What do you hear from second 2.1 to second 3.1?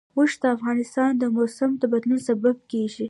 سبب کېږي.